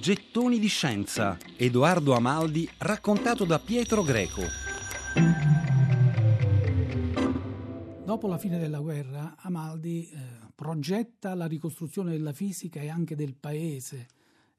Gettoni 0.00 0.60
di 0.60 0.68
scienza. 0.68 1.36
Edoardo 1.56 2.14
Amaldi 2.14 2.68
raccontato 2.78 3.44
da 3.44 3.58
Pietro 3.58 4.04
Greco. 4.04 4.42
Dopo 8.04 8.28
la 8.28 8.38
fine 8.38 8.58
della 8.58 8.78
guerra, 8.78 9.34
Amaldi 9.38 10.08
eh, 10.08 10.18
progetta 10.54 11.34
la 11.34 11.46
ricostruzione 11.46 12.12
della 12.12 12.32
fisica 12.32 12.80
e 12.80 12.88
anche 12.88 13.16
del 13.16 13.34
paese, 13.34 14.06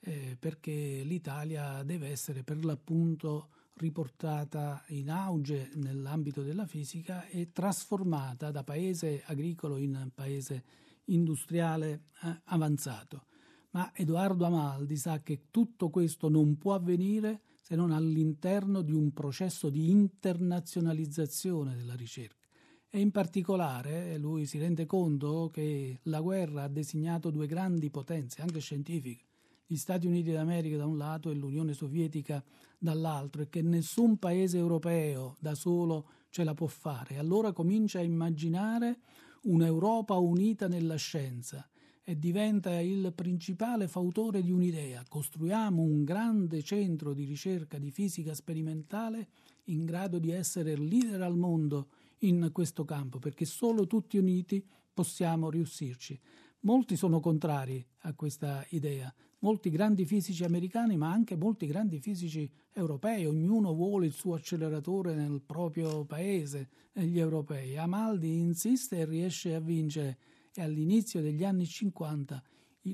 eh, 0.00 0.36
perché 0.38 1.02
l'Italia 1.04 1.84
deve 1.84 2.08
essere 2.08 2.42
per 2.42 2.64
l'appunto 2.64 3.50
riportata 3.74 4.82
in 4.88 5.08
auge 5.08 5.70
nell'ambito 5.74 6.42
della 6.42 6.66
fisica 6.66 7.26
e 7.28 7.52
trasformata 7.52 8.50
da 8.50 8.64
paese 8.64 9.22
agricolo 9.24 9.76
in 9.76 10.10
paese 10.12 10.64
industriale 11.04 12.02
eh, 12.24 12.40
avanzato. 12.46 13.27
Ma 13.70 13.92
Edoardo 13.94 14.44
Amaldi 14.44 14.96
sa 14.96 15.20
che 15.22 15.46
tutto 15.50 15.90
questo 15.90 16.28
non 16.28 16.56
può 16.56 16.74
avvenire 16.74 17.42
se 17.60 17.76
non 17.76 17.90
all'interno 17.90 18.80
di 18.80 18.92
un 18.92 19.12
processo 19.12 19.68
di 19.68 19.90
internazionalizzazione 19.90 21.76
della 21.76 21.94
ricerca. 21.94 22.46
E 22.88 22.98
in 23.00 23.10
particolare 23.10 24.16
lui 24.16 24.46
si 24.46 24.58
rende 24.58 24.86
conto 24.86 25.50
che 25.52 26.00
la 26.04 26.22
guerra 26.22 26.62
ha 26.62 26.68
designato 26.68 27.30
due 27.30 27.46
grandi 27.46 27.90
potenze, 27.90 28.40
anche 28.40 28.60
scientifiche, 28.60 29.24
gli 29.66 29.76
Stati 29.76 30.06
Uniti 30.06 30.32
d'America 30.32 30.78
da 30.78 30.86
un 30.86 30.96
lato 30.96 31.30
e 31.30 31.34
l'Unione 31.34 31.74
Sovietica 31.74 32.42
dall'altro, 32.78 33.42
e 33.42 33.50
che 33.50 33.60
nessun 33.60 34.16
paese 34.16 34.56
europeo 34.56 35.36
da 35.40 35.54
solo 35.54 36.08
ce 36.30 36.42
la 36.44 36.54
può 36.54 36.66
fare. 36.66 37.18
Allora 37.18 37.52
comincia 37.52 37.98
a 37.98 38.02
immaginare 38.02 39.00
un'Europa 39.42 40.16
unita 40.16 40.68
nella 40.68 40.96
scienza 40.96 41.68
e 42.08 42.18
diventa 42.18 42.80
il 42.80 43.12
principale 43.14 43.86
fautore 43.86 44.40
di 44.40 44.50
un'idea. 44.50 45.04
Costruiamo 45.06 45.82
un 45.82 46.04
grande 46.04 46.62
centro 46.62 47.12
di 47.12 47.24
ricerca 47.24 47.76
di 47.76 47.90
fisica 47.90 48.32
sperimentale 48.32 49.28
in 49.64 49.84
grado 49.84 50.18
di 50.18 50.30
essere 50.30 50.74
leader 50.74 51.20
al 51.20 51.36
mondo 51.36 51.88
in 52.20 52.48
questo 52.50 52.86
campo, 52.86 53.18
perché 53.18 53.44
solo 53.44 53.86
tutti 53.86 54.16
uniti 54.16 54.66
possiamo 54.94 55.50
riuscirci. 55.50 56.18
Molti 56.60 56.96
sono 56.96 57.20
contrari 57.20 57.86
a 57.98 58.14
questa 58.14 58.64
idea, 58.70 59.14
molti 59.40 59.68
grandi 59.68 60.06
fisici 60.06 60.44
americani, 60.44 60.96
ma 60.96 61.12
anche 61.12 61.36
molti 61.36 61.66
grandi 61.66 62.00
fisici 62.00 62.50
europei, 62.72 63.26
ognuno 63.26 63.74
vuole 63.74 64.06
il 64.06 64.14
suo 64.14 64.32
acceleratore 64.32 65.14
nel 65.14 65.42
proprio 65.44 66.06
paese, 66.06 66.70
gli 66.90 67.18
europei. 67.18 67.76
Amaldi 67.76 68.38
insiste 68.38 68.96
e 68.96 69.04
riesce 69.04 69.54
a 69.54 69.60
vincere 69.60 70.16
e 70.58 70.62
all'inizio 70.62 71.20
degli 71.20 71.44
anni 71.44 71.66
50 71.66 72.42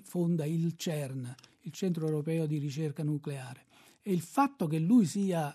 fonda 0.02 0.44
il 0.44 0.76
CERN, 0.76 1.34
il 1.62 1.72
Centro 1.72 2.06
Europeo 2.06 2.44
di 2.44 2.58
Ricerca 2.58 3.02
Nucleare. 3.02 3.64
E 4.02 4.12
il 4.12 4.20
fatto 4.20 4.66
che 4.66 4.78
lui 4.78 5.06
sia 5.06 5.54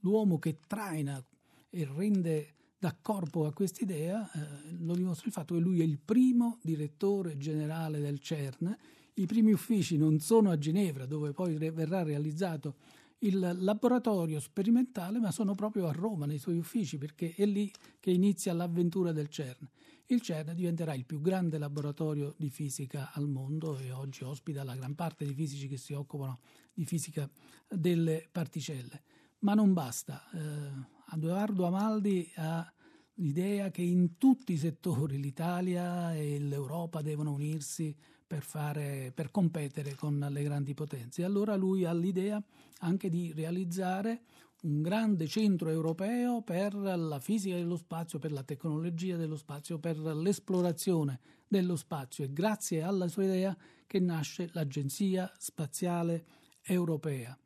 l'uomo 0.00 0.38
che 0.38 0.58
traina 0.68 1.20
e 1.68 1.88
rende 1.92 2.54
da 2.78 2.96
corpo 3.02 3.46
a 3.46 3.52
quest'idea 3.52 4.30
eh, 4.30 4.76
lo 4.78 4.94
dimostra 4.94 5.26
il 5.26 5.32
fatto 5.32 5.54
che 5.54 5.60
lui 5.60 5.80
è 5.80 5.84
il 5.84 5.98
primo 5.98 6.58
direttore 6.62 7.36
generale 7.36 7.98
del 7.98 8.20
CERN. 8.20 8.76
I 9.14 9.26
primi 9.26 9.50
uffici 9.50 9.96
non 9.96 10.20
sono 10.20 10.50
a 10.50 10.56
Ginevra, 10.56 11.04
dove 11.04 11.32
poi 11.32 11.56
verrà 11.56 12.04
realizzato 12.04 12.76
il 13.20 13.56
laboratorio 13.58 14.40
sperimentale, 14.40 15.18
ma 15.18 15.30
sono 15.30 15.54
proprio 15.54 15.86
a 15.86 15.92
Roma, 15.92 16.26
nei 16.26 16.38
suoi 16.38 16.58
uffici, 16.58 16.98
perché 16.98 17.34
è 17.34 17.44
lì 17.46 17.70
che 17.98 18.10
inizia 18.10 18.52
l'avventura 18.52 19.12
del 19.12 19.28
CERN. 19.28 19.68
Il 20.06 20.20
CERN 20.20 20.54
diventerà 20.54 20.94
il 20.94 21.04
più 21.04 21.20
grande 21.20 21.58
laboratorio 21.58 22.34
di 22.36 22.50
fisica 22.50 23.10
al 23.12 23.28
mondo 23.28 23.78
e 23.78 23.92
oggi 23.92 24.24
ospita 24.24 24.64
la 24.64 24.74
gran 24.74 24.94
parte 24.94 25.24
dei 25.24 25.34
fisici 25.34 25.68
che 25.68 25.76
si 25.76 25.92
occupano 25.92 26.40
di 26.72 26.84
fisica 26.84 27.28
delle 27.68 28.28
particelle. 28.30 29.02
Ma 29.40 29.54
non 29.54 29.72
basta. 29.72 30.28
Eh, 30.32 31.14
Edoardo 31.14 31.66
Amaldi 31.66 32.30
ha 32.36 32.72
l'idea 33.20 33.70
che 33.70 33.82
in 33.82 34.16
tutti 34.16 34.52
i 34.52 34.56
settori 34.56 35.20
l'Italia 35.20 36.14
e 36.14 36.38
l'Europa 36.38 37.02
devono 37.02 37.32
unirsi 37.32 37.94
per, 38.26 38.42
fare, 38.42 39.12
per 39.14 39.30
competere 39.30 39.94
con 39.94 40.18
le 40.30 40.42
grandi 40.42 40.74
potenze. 40.74 41.24
Allora 41.24 41.56
lui 41.56 41.84
ha 41.84 41.92
l'idea 41.92 42.42
anche 42.80 43.08
di 43.08 43.32
realizzare 43.34 44.22
un 44.62 44.82
grande 44.82 45.26
centro 45.26 45.70
europeo 45.70 46.42
per 46.42 46.74
la 46.74 47.18
fisica 47.18 47.56
dello 47.56 47.76
spazio, 47.76 48.18
per 48.18 48.32
la 48.32 48.42
tecnologia 48.42 49.16
dello 49.16 49.36
spazio, 49.36 49.78
per 49.78 49.98
l'esplorazione 49.98 51.20
dello 51.48 51.76
spazio 51.76 52.24
e 52.24 52.32
grazie 52.32 52.82
alla 52.82 53.08
sua 53.08 53.24
idea 53.24 53.56
che 53.86 53.98
nasce 53.98 54.50
l'Agenzia 54.52 55.30
Spaziale 55.38 56.24
Europea. 56.62 57.36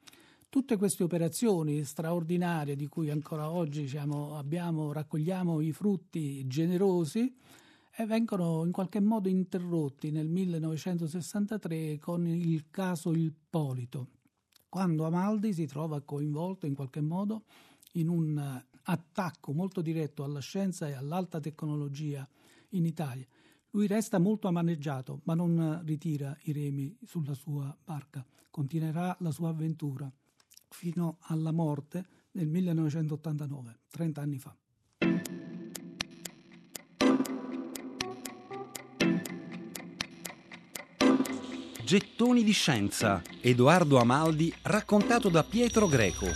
Tutte 0.55 0.77
queste 0.77 1.03
operazioni 1.03 1.83
straordinarie 1.83 2.77
di 2.77 2.87
cui 2.87 3.11
ancora 3.11 3.51
oggi 3.51 3.81
diciamo, 3.81 4.37
abbiamo, 4.37 4.93
raccogliamo 4.93 5.61
i 5.61 5.73
frutti 5.73 6.47
generosi 6.47 7.37
e 7.91 8.07
vengono 8.07 8.65
in 8.65 8.71
qualche 8.71 9.01
modo 9.01 9.29
interrotti 9.29 10.13
nel 10.13 10.29
1963 10.29 11.99
con 11.99 12.29
il 12.29 12.71
caso 12.71 13.13
Ippolito, 13.13 14.11
quando 14.69 15.05
Amaldi 15.07 15.53
si 15.53 15.67
trova 15.67 16.01
coinvolto 16.03 16.67
in 16.67 16.77
qualche 16.77 17.01
modo 17.01 17.47
in 17.95 18.07
un 18.07 18.63
attacco 18.85 19.53
molto 19.53 19.81
diretto 19.81 20.23
alla 20.23 20.39
scienza 20.39 20.87
e 20.87 20.93
all'alta 20.93 21.41
tecnologia 21.41 22.25
in 22.71 22.85
Italia. 22.85 23.27
Lui 23.71 23.89
resta 23.89 24.21
molto 24.21 24.47
amaneggiato, 24.47 25.21
ma 25.25 25.35
non 25.35 25.83
ritira 25.85 26.39
i 26.43 26.53
remi 26.53 26.97
sulla 27.03 27.35
sua 27.35 27.77
barca, 27.83 28.25
continuerà 28.51 29.17
la 29.19 29.33
sua 29.33 29.49
avventura 29.49 30.09
fino 30.75 31.19
alla 31.21 31.53
morte 31.53 32.05
nel 32.33 32.49
1989, 32.49 33.79
30 33.91 34.21
anni 34.21 34.39
fa. 34.39 34.57
Gettoni 41.85 42.43
di 42.43 42.53
scienza. 42.53 43.23
Edoardo 43.41 43.99
Amaldi 43.99 44.53
raccontato 44.63 45.29
da 45.29 45.45
Pietro 45.45 45.87
Greco. 45.87 46.27